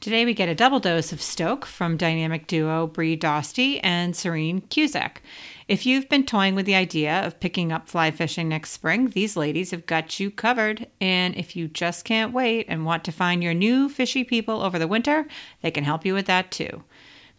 [0.00, 4.62] Today we get a double dose of Stoke from dynamic duo Brie Dostie and Serene
[4.62, 5.20] Cusack.
[5.68, 9.36] If you've been toying with the idea of picking up fly fishing next spring, these
[9.36, 10.86] ladies have got you covered.
[11.02, 14.78] And if you just can't wait and want to find your new fishy people over
[14.78, 15.26] the winter,
[15.60, 16.82] they can help you with that too.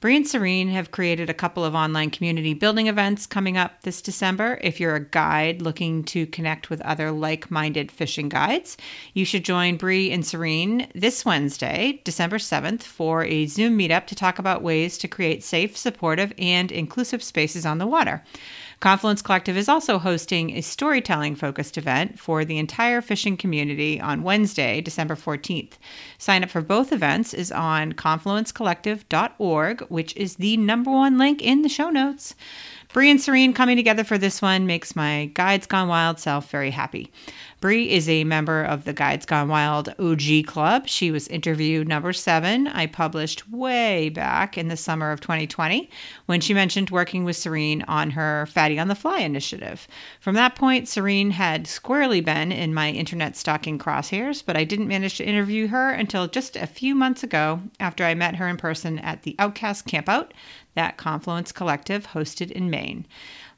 [0.01, 4.01] Brie and Serene have created a couple of online community building events coming up this
[4.01, 4.57] December.
[4.63, 8.77] If you're a guide looking to connect with other like minded fishing guides,
[9.13, 14.15] you should join Brie and Serene this Wednesday, December 7th, for a Zoom meetup to
[14.15, 18.23] talk about ways to create safe, supportive, and inclusive spaces on the water.
[18.81, 24.23] Confluence Collective is also hosting a storytelling focused event for the entire fishing community on
[24.23, 25.73] Wednesday, December 14th.
[26.17, 31.61] Sign up for both events is on confluencecollective.org, which is the number one link in
[31.61, 32.33] the show notes.
[32.93, 36.71] Brie and Serene coming together for this one makes my Guides Gone Wild self very
[36.71, 37.09] happy.
[37.61, 40.87] Brie is a member of the Guides Gone Wild OG Club.
[40.87, 42.67] She was interview number seven.
[42.67, 45.89] I published way back in the summer of 2020
[46.25, 49.87] when she mentioned working with Serene on her Fatty on the Fly initiative.
[50.19, 54.87] From that point, Serene had squarely been in my internet stalking crosshairs, but I didn't
[54.87, 58.57] manage to interview her until just a few months ago after I met her in
[58.57, 60.31] person at the Outcast Campout
[60.75, 63.05] that Confluence Collective hosted in Maine.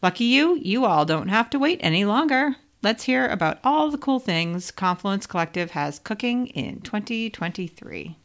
[0.01, 2.55] Lucky you, you all don't have to wait any longer.
[2.81, 8.17] Let's hear about all the cool things Confluence Collective has cooking in 2023.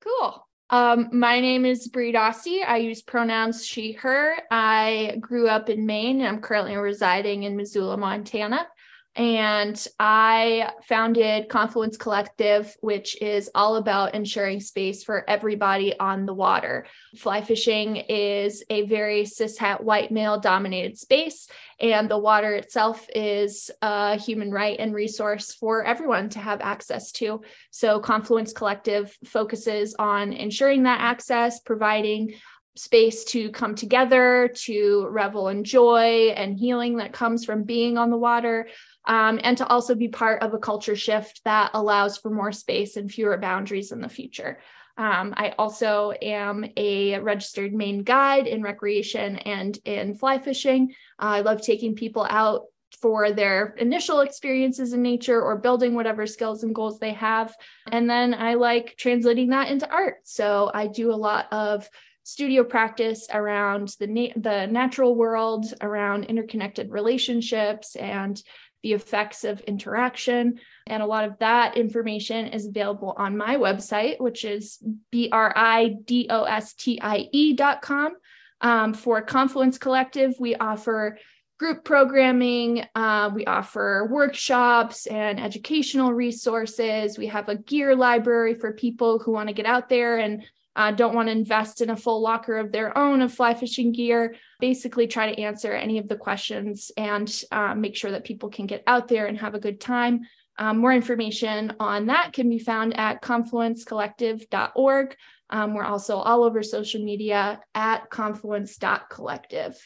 [0.00, 0.48] Cool.
[0.70, 2.66] Um, my name is Brie Dostie.
[2.66, 4.38] I use pronouns she, her.
[4.50, 8.66] I grew up in Maine and I'm currently residing in Missoula, Montana
[9.14, 16.32] and I founded Confluence Collective, which is all about ensuring space for everybody on the
[16.32, 16.86] water.
[17.16, 21.46] Fly fishing is a very cishet white male dominated space,
[21.78, 27.12] and the water itself is a human right and resource for everyone to have access
[27.12, 27.42] to.
[27.70, 32.32] So, Confluence Collective focuses on ensuring that access, providing
[32.74, 38.10] space to come together, to revel in joy and healing that comes from being on
[38.10, 38.68] the water,
[39.06, 42.96] um, and to also be part of a culture shift that allows for more space
[42.96, 44.58] and fewer boundaries in the future.
[44.96, 50.94] Um, I also am a registered Maine guide in recreation and in fly fishing.
[51.18, 52.64] Uh, I love taking people out
[53.00, 57.54] for their initial experiences in nature or building whatever skills and goals they have.
[57.90, 60.18] And then I like translating that into art.
[60.24, 61.88] So I do a lot of
[62.24, 68.42] studio practice around the, na- the natural world, around interconnected relationships and
[68.82, 70.58] the effects of interaction.
[70.86, 75.52] And a lot of that information is available on my website, which is B R
[75.54, 78.14] I D O S T I E.com.
[78.60, 81.18] Um, for Confluence Collective, we offer
[81.58, 87.16] group programming, uh, we offer workshops and educational resources.
[87.16, 90.44] We have a gear library for people who want to get out there and
[90.74, 93.92] uh, don't want to invest in a full locker of their own of fly fishing
[93.92, 94.34] gear.
[94.60, 98.66] Basically, try to answer any of the questions and uh, make sure that people can
[98.66, 100.22] get out there and have a good time.
[100.58, 105.16] Um, more information on that can be found at confluencecollective.org.
[105.50, 109.78] Um, we're also all over social media at confluence.collective.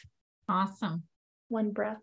[0.47, 1.03] Awesome.
[1.49, 1.97] One breath.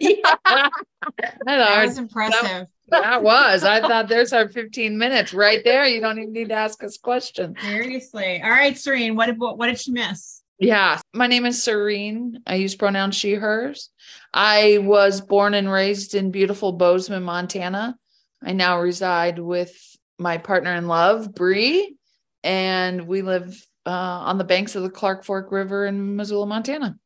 [0.00, 0.36] yeah.
[1.44, 2.68] that was impressive.
[2.92, 3.64] That was.
[3.64, 5.86] I thought there's our 15 minutes right there.
[5.86, 7.56] You don't even need to ask us questions.
[7.60, 8.40] Seriously.
[8.42, 9.16] All right, Serene.
[9.16, 10.42] What did what, did she miss?
[10.58, 11.00] Yeah.
[11.14, 12.40] My name is Serene.
[12.46, 13.90] I use pronouns she, hers.
[14.34, 17.96] I was born and raised in beautiful Bozeman, Montana.
[18.42, 19.74] I now reside with
[20.18, 21.96] my partner in love, Brie,
[22.44, 26.98] and we live uh, on the banks of the Clark Fork River in Missoula, Montana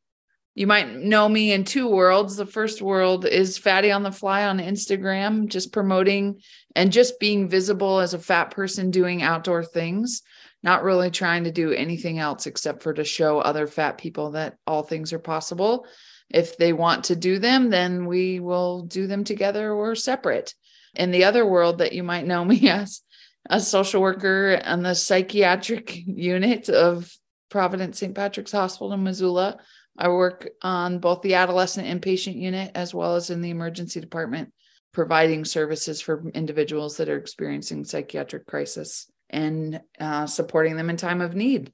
[0.56, 2.34] you might know me in two worlds.
[2.34, 6.41] The first world is Fatty on the Fly on Instagram, just promoting
[6.75, 10.22] and just being visible as a fat person doing outdoor things,
[10.62, 14.56] not really trying to do anything else except for to show other fat people that
[14.66, 15.87] all things are possible.
[16.31, 20.54] If they want to do them, then we will do them together or separate.
[20.95, 23.03] In the other world that you might know me as,
[23.48, 27.13] a social worker on the psychiatric unit of
[27.51, 28.15] Providence St.
[28.15, 29.59] Patrick's Hospital in Missoula
[29.98, 34.53] I work on both the adolescent inpatient unit as well as in the emergency department,
[34.93, 41.21] providing services for individuals that are experiencing psychiatric crisis and uh, supporting them in time
[41.21, 41.72] of need.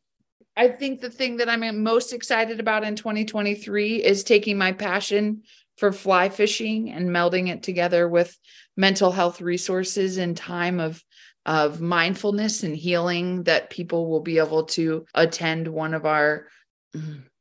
[0.56, 5.42] I think the thing that I'm most excited about in 2023 is taking my passion
[5.78, 8.36] for fly fishing and melding it together with
[8.76, 11.02] mental health resources in time of
[11.44, 16.46] of mindfulness and healing that people will be able to attend one of our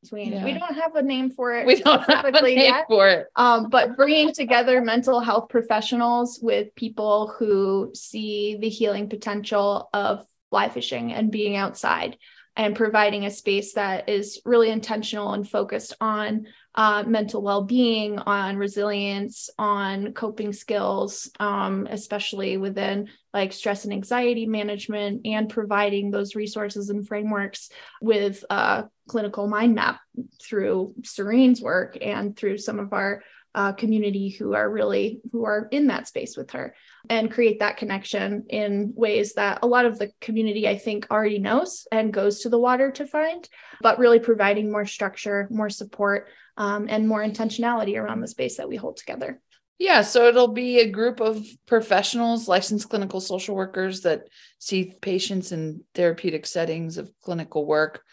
[0.02, 0.34] between.
[0.34, 0.44] Yeah.
[0.44, 1.66] We don't have a name for it.
[1.66, 3.28] We don't have a name yet, for it.
[3.36, 10.26] Um, but bringing together mental health professionals with people who see the healing potential of
[10.50, 12.18] fly fishing and being outside
[12.56, 18.56] and providing a space that is really intentional and focused on uh, mental well-being on
[18.56, 26.36] resilience on coping skills um, especially within like stress and anxiety management and providing those
[26.36, 27.70] resources and frameworks
[28.02, 30.00] with a clinical mind map
[30.42, 33.22] through serene's work and through some of our
[33.54, 36.74] uh, community who are really who are in that space with her
[37.10, 41.40] and create that connection in ways that a lot of the community i think already
[41.40, 43.50] knows and goes to the water to find
[43.82, 48.70] but really providing more structure more support um, and more intentionality around the space that
[48.70, 49.42] we hold together.
[49.80, 54.28] Yeah, so it'll be a group of professionals, licensed clinical social workers that
[54.60, 58.04] see patients in therapeutic settings of clinical work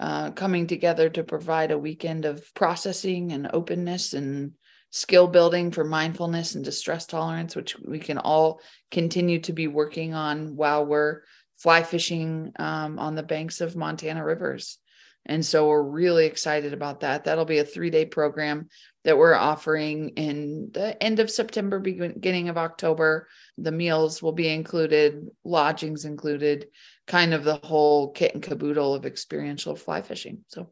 [0.00, 4.52] uh, coming together to provide a weekend of processing and openness and
[4.90, 10.14] skill building for mindfulness and distress tolerance, which we can all continue to be working
[10.14, 11.22] on while we're
[11.58, 14.78] fly fishing um, on the banks of Montana rivers.
[15.26, 17.24] And so we're really excited about that.
[17.24, 18.68] That'll be a three day program
[19.04, 23.28] that we're offering in the end of September, beginning of October.
[23.58, 26.68] The meals will be included, lodgings included,
[27.06, 30.44] kind of the whole kit and caboodle of experiential fly fishing.
[30.48, 30.70] So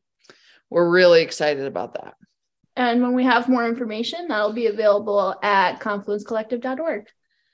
[0.70, 2.14] we're really excited about that.
[2.76, 7.06] And when we have more information, that'll be available at confluencecollective.org.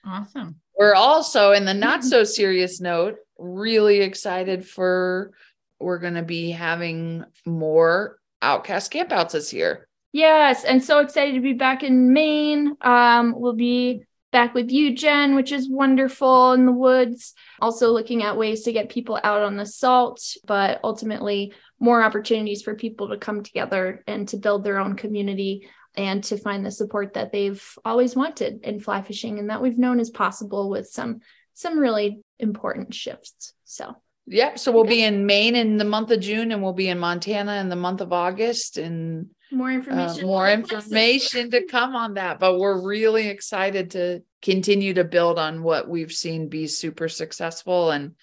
[0.04, 0.56] Awesome.
[0.76, 5.32] We're also, in the not so serious note, really excited for
[5.78, 9.88] we're going to be having more outcast campouts this year.
[10.12, 12.76] Yes, and so excited to be back in Maine.
[12.82, 17.34] Um, we'll be back with you, Jen, which is wonderful in the woods.
[17.60, 22.62] Also looking at ways to get people out on the salt, but ultimately more opportunities
[22.62, 26.70] for people to come together and to build their own community and to find the
[26.70, 30.87] support that they've always wanted in fly fishing and that we've known is possible with
[30.87, 31.19] some
[31.55, 33.52] some really important shifts.
[33.64, 33.96] So
[34.29, 34.61] Yep.
[34.61, 37.55] So we'll be in Maine in the month of June and we'll be in Montana
[37.56, 40.25] in the month of August and more uh, information.
[40.25, 42.38] Uh, more information to come on that.
[42.38, 47.90] But we're really excited to continue to build on what we've seen be super successful.
[47.90, 48.14] And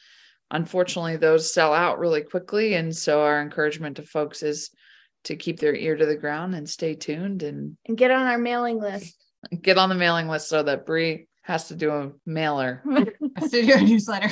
[0.52, 2.76] unfortunately, those sell out really quickly.
[2.76, 4.72] And so our encouragement to folks is
[5.26, 8.38] to keep their ear to the ground and stay tuned and, and get on our
[8.38, 9.16] mailing list.
[9.62, 12.84] Get on the mailing list so that Brie has to do a mailer.
[13.38, 14.30] has to do a newsletter.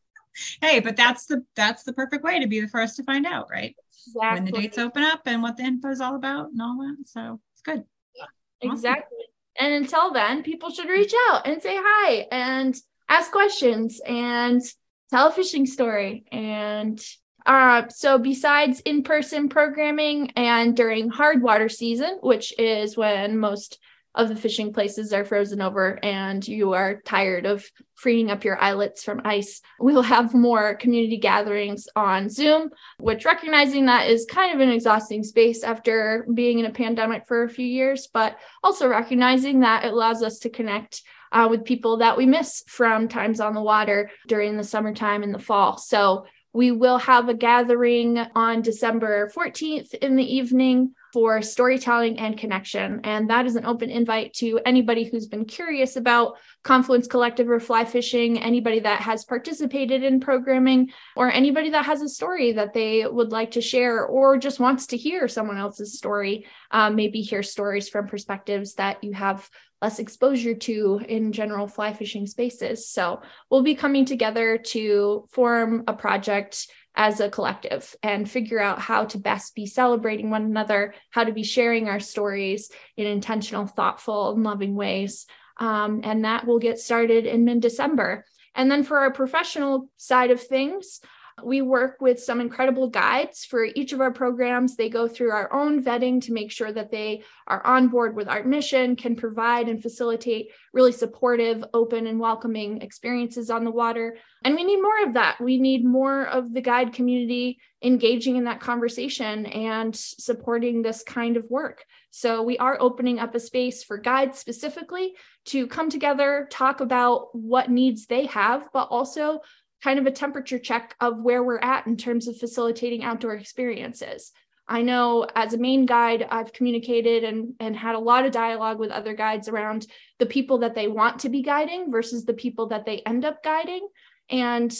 [0.62, 3.50] hey, but that's the that's the perfect way to be the first to find out,
[3.50, 3.76] right?
[4.06, 4.40] Exactly.
[4.40, 6.96] When the dates open up and what the info is all about and all that.
[7.04, 7.84] So it's good.
[8.18, 8.72] Awesome.
[8.72, 9.18] Exactly.
[9.58, 12.74] And until then, people should reach out and say hi and
[13.08, 14.62] ask questions and
[15.10, 16.24] tell a fishing story.
[16.32, 17.00] And
[17.46, 23.78] uh, so, besides in person programming and during hard water season, which is when most
[24.14, 27.64] of the fishing places are frozen over and you are tired of
[27.94, 29.60] freeing up your eyelets from ice.
[29.78, 35.22] We'll have more community gatherings on Zoom, which recognizing that is kind of an exhausting
[35.22, 39.92] space after being in a pandemic for a few years, but also recognizing that it
[39.92, 41.02] allows us to connect
[41.32, 45.34] uh, with people that we miss from times on the water during the summertime and
[45.34, 45.78] the fall.
[45.78, 52.36] So we will have a gathering on December 14th in the evening for storytelling and
[52.36, 53.00] connection.
[53.04, 57.60] And that is an open invite to anybody who's been curious about Confluence Collective or
[57.60, 62.74] fly fishing, anybody that has participated in programming, or anybody that has a story that
[62.74, 66.46] they would like to share or just wants to hear someone else's story.
[66.70, 69.48] Um, maybe hear stories from perspectives that you have
[69.80, 72.88] less exposure to in general fly fishing spaces.
[72.88, 78.80] So we'll be coming together to form a project as a collective and figure out
[78.80, 83.66] how to best be celebrating one another, how to be sharing our stories in intentional,
[83.66, 85.26] thoughtful, and loving ways.
[85.58, 88.24] Um, and that will get started in mid December.
[88.54, 91.00] And then for our professional side of things,
[91.44, 94.76] we work with some incredible guides for each of our programs.
[94.76, 98.28] They go through our own vetting to make sure that they are on board with
[98.28, 104.16] our mission, can provide and facilitate really supportive, open, and welcoming experiences on the water.
[104.44, 105.40] And we need more of that.
[105.40, 111.36] We need more of the guide community engaging in that conversation and supporting this kind
[111.36, 111.84] of work.
[112.10, 115.14] So we are opening up a space for guides specifically
[115.46, 119.40] to come together, talk about what needs they have, but also
[119.82, 124.32] kind of a temperature check of where we're at in terms of facilitating outdoor experiences.
[124.68, 128.78] I know as a Maine guide, I've communicated and, and had a lot of dialogue
[128.78, 129.86] with other guides around
[130.18, 133.42] the people that they want to be guiding versus the people that they end up
[133.42, 133.88] guiding.
[134.28, 134.74] And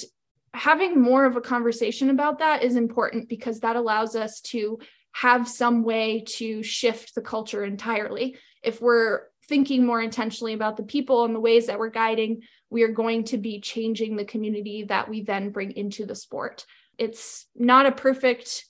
[0.52, 4.78] having more of a conversation about that is important because that allows us to
[5.12, 8.36] have some way to shift the culture entirely.
[8.62, 12.82] If we're thinking more intentionally about the people and the ways that we're guiding, we
[12.82, 16.66] are going to be changing the community that we then bring into the sport.
[16.98, 18.64] It's not a perfect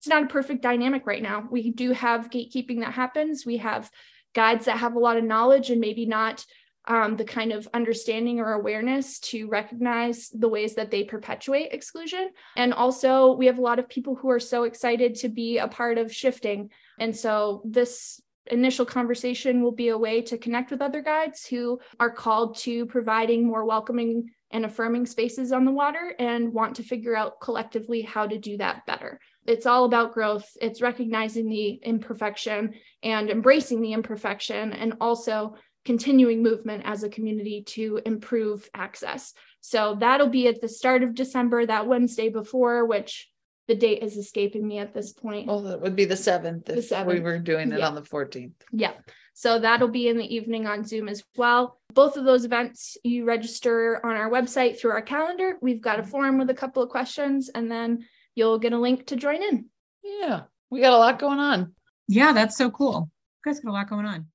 [0.00, 1.48] it's not a perfect dynamic right now.
[1.50, 3.46] We do have gatekeeping that happens.
[3.46, 3.90] We have
[4.34, 6.44] guides that have a lot of knowledge and maybe not
[6.86, 12.30] um, the kind of understanding or awareness to recognize the ways that they perpetuate exclusion.
[12.56, 15.68] And also, we have a lot of people who are so excited to be a
[15.68, 16.70] part of shifting.
[16.98, 21.80] And so, this initial conversation will be a way to connect with other guides who
[21.98, 26.82] are called to providing more welcoming and affirming spaces on the water and want to
[26.82, 29.18] figure out collectively how to do that better.
[29.46, 30.48] It's all about growth.
[30.60, 37.62] It's recognizing the imperfection and embracing the imperfection and also continuing movement as a community
[37.62, 39.34] to improve access.
[39.60, 43.28] So that'll be at the start of December, that Wednesday before, which
[43.66, 45.46] the date is escaping me at this point.
[45.46, 47.06] Well, that would be the seventh the 7th.
[47.06, 47.86] we were doing it yeah.
[47.86, 48.52] on the 14th.
[48.72, 48.92] Yeah.
[49.34, 51.80] So that'll be in the evening on Zoom as well.
[51.92, 55.56] Both of those events you register on our website through our calendar.
[55.60, 56.10] We've got a mm-hmm.
[56.10, 59.66] form with a couple of questions, and then you'll get a link to join in.
[60.04, 61.74] Yeah, we got a lot going on.
[62.06, 63.10] Yeah, that's so cool.
[63.44, 64.26] You guys got a lot going on.